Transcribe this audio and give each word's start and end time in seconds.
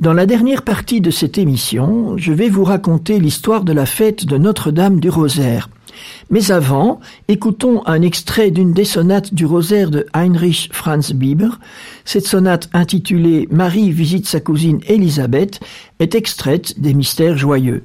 Dans 0.00 0.14
la 0.14 0.24
dernière 0.24 0.62
partie 0.62 1.02
de 1.02 1.10
cette 1.10 1.36
émission, 1.36 2.16
je 2.16 2.32
vais 2.32 2.48
vous 2.48 2.64
raconter 2.64 3.18
l'histoire 3.20 3.64
de 3.64 3.74
la 3.74 3.84
fête 3.84 4.24
de 4.24 4.38
Notre-Dame 4.38 4.98
du 4.98 5.10
Rosaire. 5.10 5.68
Mais 6.30 6.50
avant, 6.50 7.00
écoutons 7.28 7.82
un 7.86 8.00
extrait 8.00 8.50
d'une 8.50 8.72
des 8.72 8.86
sonates 8.86 9.34
du 9.34 9.44
Rosaire 9.44 9.90
de 9.90 10.06
Heinrich 10.14 10.70
Franz 10.72 11.12
Bieber. 11.12 11.60
Cette 12.06 12.26
sonate 12.26 12.70
intitulée 12.72 13.48
Marie 13.50 13.90
visite 13.90 14.26
sa 14.26 14.40
cousine 14.40 14.80
Élisabeth 14.86 15.60
est 15.98 16.14
extraite 16.14 16.80
des 16.80 16.94
Mystères 16.94 17.36
joyeux. 17.36 17.84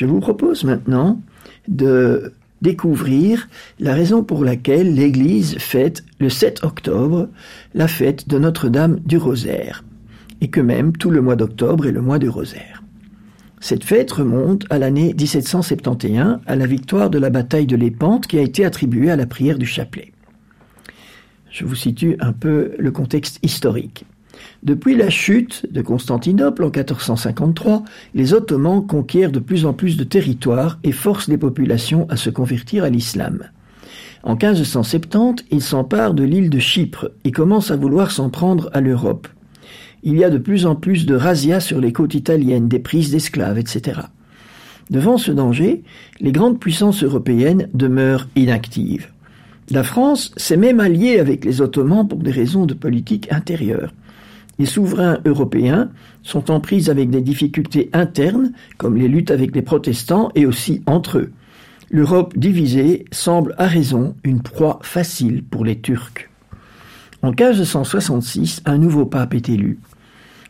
Je 0.00 0.06
vous 0.06 0.20
propose 0.20 0.64
maintenant 0.64 1.20
de 1.68 2.32
découvrir 2.62 3.50
la 3.78 3.92
raison 3.92 4.24
pour 4.24 4.46
laquelle 4.46 4.94
l'Église 4.94 5.58
fête 5.58 6.04
le 6.18 6.30
7 6.30 6.64
octobre 6.64 7.28
la 7.74 7.86
fête 7.86 8.26
de 8.26 8.38
Notre-Dame 8.38 9.00
du 9.00 9.18
Rosaire, 9.18 9.84
et 10.40 10.48
que 10.48 10.62
même 10.62 10.96
tout 10.96 11.10
le 11.10 11.20
mois 11.20 11.36
d'octobre 11.36 11.86
est 11.86 11.92
le 11.92 12.00
mois 12.00 12.18
du 12.18 12.30
Rosaire. 12.30 12.82
Cette 13.60 13.84
fête 13.84 14.10
remonte 14.10 14.64
à 14.70 14.78
l'année 14.78 15.12
1771, 15.12 16.38
à 16.46 16.56
la 16.56 16.66
victoire 16.66 17.10
de 17.10 17.18
la 17.18 17.28
bataille 17.28 17.66
de 17.66 17.76
l'Épante 17.76 18.26
qui 18.26 18.38
a 18.38 18.42
été 18.42 18.64
attribuée 18.64 19.10
à 19.10 19.16
la 19.16 19.26
prière 19.26 19.58
du 19.58 19.66
chapelet. 19.66 20.12
Je 21.50 21.66
vous 21.66 21.74
situe 21.74 22.16
un 22.20 22.32
peu 22.32 22.72
le 22.78 22.90
contexte 22.90 23.38
historique. 23.42 24.06
Depuis 24.62 24.94
la 24.94 25.10
chute 25.10 25.66
de 25.72 25.82
Constantinople 25.82 26.64
en 26.64 26.70
1453, 26.70 27.82
les 28.14 28.34
Ottomans 28.34 28.86
conquièrent 28.86 29.32
de 29.32 29.38
plus 29.38 29.66
en 29.66 29.72
plus 29.72 29.96
de 29.96 30.04
territoires 30.04 30.78
et 30.84 30.92
forcent 30.92 31.28
les 31.28 31.38
populations 31.38 32.06
à 32.10 32.16
se 32.16 32.30
convertir 32.30 32.84
à 32.84 32.90
l'islam. 32.90 33.44
En 34.22 34.32
1570, 34.32 35.46
ils 35.50 35.62
s'emparent 35.62 36.14
de 36.14 36.24
l'île 36.24 36.50
de 36.50 36.58
Chypre 36.58 37.10
et 37.24 37.32
commencent 37.32 37.70
à 37.70 37.76
vouloir 37.76 38.10
s'en 38.10 38.28
prendre 38.28 38.68
à 38.74 38.80
l'Europe. 38.80 39.28
Il 40.02 40.16
y 40.16 40.24
a 40.24 40.30
de 40.30 40.38
plus 40.38 40.66
en 40.66 40.74
plus 40.74 41.06
de 41.06 41.14
razzias 41.14 41.60
sur 41.60 41.80
les 41.80 41.92
côtes 41.92 42.14
italiennes, 42.14 42.68
des 42.68 42.78
prises 42.78 43.10
d'esclaves, 43.10 43.58
etc. 43.58 44.00
Devant 44.90 45.18
ce 45.18 45.30
danger, 45.30 45.82
les 46.20 46.32
grandes 46.32 46.58
puissances 46.58 47.02
européennes 47.02 47.68
demeurent 47.74 48.28
inactives. 48.36 49.08
La 49.70 49.84
France 49.84 50.32
s'est 50.36 50.56
même 50.56 50.80
alliée 50.80 51.20
avec 51.20 51.44
les 51.44 51.60
Ottomans 51.60 52.08
pour 52.08 52.18
des 52.18 52.32
raisons 52.32 52.66
de 52.66 52.74
politique 52.74 53.30
intérieure. 53.30 53.92
Les 54.60 54.66
souverains 54.66 55.20
européens 55.24 55.88
sont 56.22 56.50
en 56.50 56.60
prise 56.60 56.90
avec 56.90 57.08
des 57.08 57.22
difficultés 57.22 57.88
internes, 57.94 58.52
comme 58.76 58.94
les 58.94 59.08
luttes 59.08 59.30
avec 59.30 59.54
les 59.54 59.62
protestants 59.62 60.30
et 60.34 60.44
aussi 60.44 60.82
entre 60.84 61.16
eux. 61.16 61.32
L'Europe 61.90 62.36
divisée 62.36 63.06
semble 63.10 63.54
à 63.56 63.66
raison 63.66 64.16
une 64.22 64.42
proie 64.42 64.78
facile 64.82 65.44
pour 65.44 65.64
les 65.64 65.80
Turcs. 65.80 66.28
En 67.22 67.28
1566, 67.28 68.60
un 68.66 68.76
nouveau 68.76 69.06
pape 69.06 69.32
est 69.32 69.48
élu. 69.48 69.78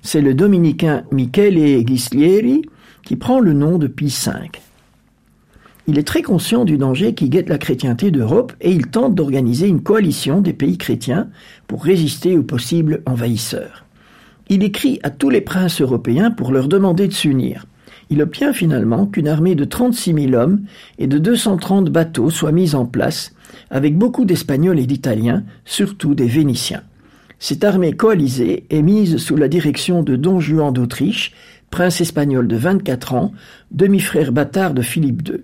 C'est 0.00 0.22
le 0.22 0.32
dominicain 0.32 1.02
Michele 1.12 1.84
Ghislieri 1.84 2.62
qui 3.04 3.16
prend 3.16 3.40
le 3.40 3.52
nom 3.52 3.76
de 3.76 3.88
Pie 3.88 4.06
V. 4.24 4.32
Il 5.86 5.98
est 5.98 6.06
très 6.06 6.22
conscient 6.22 6.64
du 6.64 6.78
danger 6.78 7.12
qui 7.12 7.28
guette 7.28 7.50
la 7.50 7.58
chrétienté 7.58 8.10
d'Europe 8.10 8.54
et 8.62 8.72
il 8.72 8.86
tente 8.86 9.14
d'organiser 9.14 9.68
une 9.68 9.82
coalition 9.82 10.40
des 10.40 10.54
pays 10.54 10.78
chrétiens 10.78 11.28
pour 11.66 11.84
résister 11.84 12.38
aux 12.38 12.42
possibles 12.42 13.02
envahisseurs. 13.04 13.84
Il 14.50 14.62
écrit 14.62 14.98
à 15.02 15.10
tous 15.10 15.28
les 15.28 15.42
princes 15.42 15.82
européens 15.82 16.30
pour 16.30 16.52
leur 16.52 16.68
demander 16.68 17.06
de 17.06 17.12
s'unir. 17.12 17.66
Il 18.10 18.22
obtient 18.22 18.54
finalement 18.54 19.06
qu'une 19.06 19.28
armée 19.28 19.54
de 19.54 19.64
36 19.64 20.14
000 20.14 20.32
hommes 20.32 20.62
et 20.98 21.06
de 21.06 21.18
230 21.18 21.90
bateaux 21.90 22.30
soit 22.30 22.52
mise 22.52 22.74
en 22.74 22.86
place, 22.86 23.34
avec 23.70 23.98
beaucoup 23.98 24.24
d'Espagnols 24.24 24.78
et 24.78 24.86
d'Italiens, 24.86 25.44
surtout 25.66 26.14
des 26.14 26.26
Vénitiens. 26.26 26.82
Cette 27.38 27.62
armée 27.62 27.92
coalisée 27.92 28.64
est 28.70 28.82
mise 28.82 29.18
sous 29.18 29.36
la 29.36 29.48
direction 29.48 30.02
de 30.02 30.16
Don 30.16 30.40
Juan 30.40 30.72
d'Autriche, 30.72 31.32
prince 31.70 32.00
espagnol 32.00 32.48
de 32.48 32.56
24 32.56 33.14
ans, 33.14 33.32
demi-frère 33.70 34.32
bâtard 34.32 34.72
de 34.72 34.82
Philippe 34.82 35.28
II. 35.28 35.42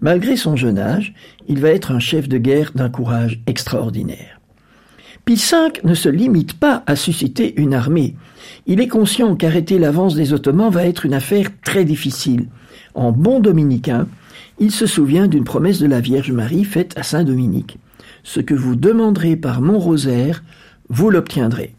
Malgré 0.00 0.36
son 0.36 0.56
jeune 0.56 0.78
âge, 0.78 1.14
il 1.48 1.58
va 1.58 1.70
être 1.70 1.90
un 1.90 2.00
chef 2.00 2.28
de 2.28 2.36
guerre 2.36 2.72
d'un 2.74 2.90
courage 2.90 3.40
extraordinaire. 3.46 4.35
Pie 5.26 5.34
V 5.34 5.80
ne 5.82 5.94
se 5.94 6.08
limite 6.08 6.52
pas 6.52 6.84
à 6.86 6.94
susciter 6.94 7.60
une 7.60 7.74
armée. 7.74 8.14
Il 8.68 8.80
est 8.80 8.86
conscient 8.86 9.34
qu'arrêter 9.34 9.76
l'avance 9.76 10.14
des 10.14 10.32
Ottomans 10.32 10.70
va 10.70 10.86
être 10.86 11.04
une 11.04 11.14
affaire 11.14 11.48
très 11.64 11.84
difficile. 11.84 12.46
En 12.94 13.10
bon 13.10 13.40
dominicain, 13.40 14.06
il 14.60 14.70
se 14.70 14.86
souvient 14.86 15.26
d'une 15.26 15.42
promesse 15.42 15.80
de 15.80 15.88
la 15.88 15.98
Vierge 15.98 16.30
Marie 16.30 16.62
faite 16.62 16.96
à 16.96 17.02
Saint 17.02 17.24
Dominique. 17.24 17.76
Ce 18.22 18.38
que 18.38 18.54
vous 18.54 18.76
demanderez 18.76 19.34
par 19.34 19.62
mon 19.62 19.80
rosaire, 19.80 20.44
vous 20.90 21.10
l'obtiendrez. 21.10 21.74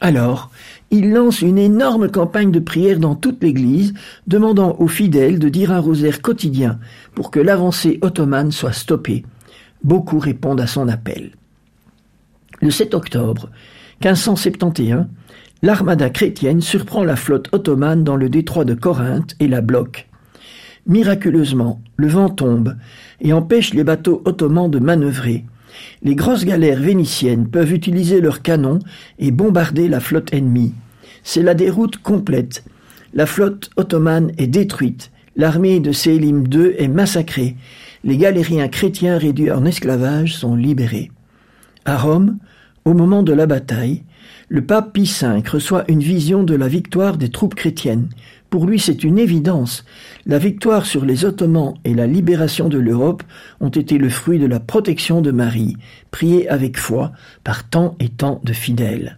Alors, 0.00 0.50
il 0.90 1.12
lance 1.12 1.40
une 1.40 1.58
énorme 1.58 2.10
campagne 2.10 2.50
de 2.50 2.58
prière 2.58 2.98
dans 2.98 3.14
toute 3.14 3.40
l'Église, 3.44 3.94
demandant 4.26 4.74
aux 4.80 4.88
fidèles 4.88 5.38
de 5.38 5.48
dire 5.48 5.70
un 5.70 5.78
rosaire 5.78 6.20
quotidien 6.20 6.80
pour 7.14 7.30
que 7.30 7.38
l'avancée 7.38 8.00
ottomane 8.02 8.50
soit 8.50 8.72
stoppée. 8.72 9.24
Beaucoup 9.84 10.18
répondent 10.18 10.60
à 10.60 10.66
son 10.66 10.88
appel. 10.88 11.37
Le 12.60 12.72
7 12.72 12.94
octobre 12.94 13.50
1571, 14.02 15.06
l'armada 15.62 16.10
chrétienne 16.10 16.60
surprend 16.60 17.04
la 17.04 17.14
flotte 17.14 17.48
ottomane 17.52 18.02
dans 18.02 18.16
le 18.16 18.28
détroit 18.28 18.64
de 18.64 18.74
Corinthe 18.74 19.36
et 19.38 19.46
la 19.46 19.60
bloque. 19.60 20.08
Miraculeusement, 20.86 21.80
le 21.96 22.08
vent 22.08 22.30
tombe 22.30 22.74
et 23.20 23.32
empêche 23.32 23.74
les 23.74 23.84
bateaux 23.84 24.22
ottomans 24.24 24.68
de 24.68 24.80
manœuvrer. 24.80 25.44
Les 26.02 26.16
grosses 26.16 26.44
galères 26.44 26.80
vénitiennes 26.80 27.48
peuvent 27.48 27.72
utiliser 27.72 28.20
leurs 28.20 28.42
canons 28.42 28.80
et 29.20 29.30
bombarder 29.30 29.88
la 29.88 30.00
flotte 30.00 30.32
ennemie. 30.34 30.74
C'est 31.22 31.42
la 31.42 31.54
déroute 31.54 31.98
complète. 31.98 32.64
La 33.14 33.26
flotte 33.26 33.70
ottomane 33.76 34.32
est 34.36 34.48
détruite. 34.48 35.12
L'armée 35.36 35.78
de 35.78 35.92
Sélim 35.92 36.44
II 36.52 36.72
est 36.76 36.88
massacrée. 36.88 37.56
Les 38.02 38.16
galériens 38.16 38.68
chrétiens 38.68 39.18
réduits 39.18 39.52
en 39.52 39.64
esclavage 39.64 40.34
sont 40.34 40.56
libérés. 40.56 41.12
À 41.88 41.96
Rome, 41.96 42.36
au 42.84 42.92
moment 42.92 43.22
de 43.22 43.32
la 43.32 43.46
bataille, 43.46 44.02
le 44.50 44.60
pape 44.60 44.92
Pie 44.92 45.10
V 45.22 45.42
reçoit 45.50 45.90
une 45.90 46.02
vision 46.02 46.42
de 46.42 46.54
la 46.54 46.68
victoire 46.68 47.16
des 47.16 47.30
troupes 47.30 47.54
chrétiennes. 47.54 48.10
Pour 48.50 48.66
lui, 48.66 48.78
c'est 48.78 49.04
une 49.04 49.18
évidence. 49.18 49.86
La 50.26 50.36
victoire 50.36 50.84
sur 50.84 51.06
les 51.06 51.24
Ottomans 51.24 51.72
et 51.86 51.94
la 51.94 52.06
libération 52.06 52.68
de 52.68 52.76
l'Europe 52.76 53.22
ont 53.60 53.70
été 53.70 53.96
le 53.96 54.10
fruit 54.10 54.38
de 54.38 54.44
la 54.44 54.60
protection 54.60 55.22
de 55.22 55.30
Marie, 55.30 55.78
priée 56.10 56.46
avec 56.50 56.76
foi 56.76 57.12
par 57.42 57.66
tant 57.66 57.96
et 58.00 58.10
tant 58.10 58.42
de 58.44 58.52
fidèles. 58.52 59.16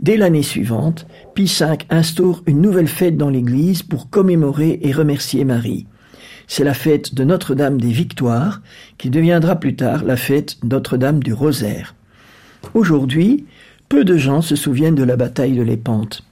Dès 0.00 0.18
l'année 0.18 0.42
suivante, 0.42 1.06
Pie 1.34 1.50
V 1.58 1.78
instaure 1.88 2.42
une 2.44 2.60
nouvelle 2.60 2.86
fête 2.88 3.16
dans 3.16 3.30
l'Église 3.30 3.82
pour 3.82 4.10
commémorer 4.10 4.78
et 4.82 4.92
remercier 4.92 5.46
Marie. 5.46 5.86
C'est 6.46 6.64
la 6.64 6.74
fête 6.74 7.14
de 7.14 7.24
Notre-Dame 7.24 7.80
des 7.80 7.90
Victoires, 7.92 8.60
qui 8.98 9.10
deviendra 9.10 9.56
plus 9.56 9.76
tard 9.76 10.04
la 10.04 10.16
fête 10.16 10.58
Notre-Dame 10.62 11.22
du 11.22 11.32
Rosaire. 11.32 11.94
Aujourd'hui, 12.74 13.46
peu 13.88 14.04
de 14.04 14.16
gens 14.16 14.42
se 14.42 14.56
souviennent 14.56 14.94
de 14.94 15.04
la 15.04 15.16
bataille 15.16 15.56
de 15.56 15.62
l'Épante. 15.62 16.24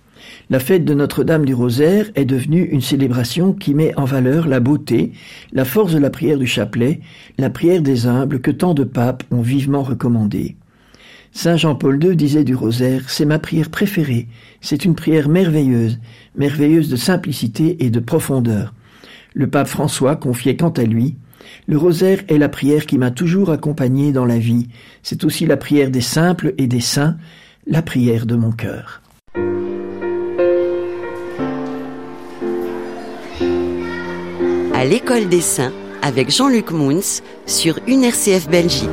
La 0.51 0.61
fête 0.61 0.85
de 0.85 0.95
Notre-Dame 0.95 1.45
du 1.45 1.55
Rosaire 1.55 2.11
est 2.15 2.25
devenue 2.25 2.65
une 2.65 2.81
célébration 2.81 3.53
qui 3.53 3.75
met 3.75 3.97
en 3.97 4.05
valeur 4.05 4.47
la 4.47 4.61
beauté, 4.61 5.13
la 5.53 5.65
force 5.65 5.93
de 5.93 5.99
la 5.99 6.11
prière 6.11 6.39
du 6.39 6.47
chapelet, 6.47 7.01
la 7.39 7.51
prière 7.51 7.83
des 7.83 8.07
humbles 8.07 8.41
que 8.41 8.51
tant 8.51 8.75
de 8.75 8.85
papes 8.85 9.25
ont 9.31 9.41
vivement 9.41 9.83
recommandée. 9.83 10.57
Saint 11.33 11.57
Jean-Paul 11.57 12.03
II 12.03 12.15
disait 12.15 12.45
du 12.45 12.55
rosaire, 12.55 13.09
c'est 13.09 13.25
ma 13.25 13.39
prière 13.39 13.71
préférée, 13.71 14.29
c'est 14.61 14.85
une 14.85 14.95
prière 14.95 15.29
merveilleuse, 15.29 15.99
merveilleuse 16.37 16.91
de 16.91 16.97
simplicité 16.97 17.85
et 17.85 17.91
de 17.91 18.01
profondeur. 18.01 18.75
Le 19.35 19.49
pape 19.49 19.69
François 19.69 20.17
confiait 20.17 20.57
quant 20.57 20.71
à 20.71 20.83
lui, 20.83 21.17
le 21.67 21.79
rosaire 21.79 22.21
est 22.29 22.39
la 22.39 22.49
prière 22.49 22.87
qui 22.87 22.99
m'a 22.99 23.11
toujours 23.11 23.51
accompagné 23.51 24.13
dans 24.13 24.25
la 24.25 24.39
vie. 24.39 24.69
C'est 25.03 25.25
aussi 25.25 25.47
la 25.47 25.57
prière 25.57 25.91
des 25.91 26.01
simples 26.01 26.55
et 26.59 26.67
des 26.67 26.81
saints, 26.81 27.17
la 27.67 27.83
prière 27.83 28.27
de 28.27 28.37
mon 28.37 28.53
cœur. 28.53 29.03
À 34.75 34.85
l'école 34.85 35.29
des 35.29 35.41
saints 35.41 35.73
avec 36.03 36.31
Jean-Luc 36.31 36.73
Mouns 36.73 37.23
sur 37.47 37.79
UNRCF 37.87 38.49
Belgique. 38.49 38.91